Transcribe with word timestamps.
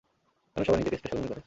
কেন 0.55 0.61
সবাই 0.63 0.79
নিজেকে 0.79 0.97
স্পেশাল 0.97 1.17
মনে 1.17 1.29
করে? 1.29 1.39